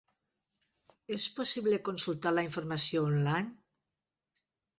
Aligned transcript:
És 1.15 1.27
possible 1.39 1.79
consultar 1.89 2.33
la 2.37 2.45
informació 2.49 3.05
online? 3.11 3.55